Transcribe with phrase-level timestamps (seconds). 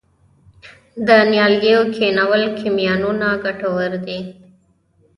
[1.07, 4.19] د نیالګیو کینول کمپاینونه ګټور دي؟